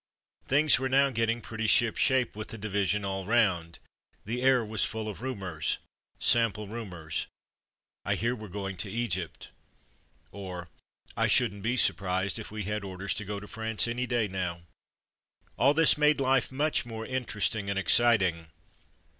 [0.47, 3.77] Things were now getting pretty ship shape with the division all round.
[4.25, 5.77] The air was full of rumours.
[6.19, 7.27] Sample rumours:
[8.03, 9.49] ''I hear we're going to Egypt,''
[10.31, 10.69] or,
[11.15, 14.61] ''I shouldn't be surprised if we had orders to go to France any day now."
[14.61, 18.47] 64 > From Mud to Mufti All this made life much more interesting and exciting.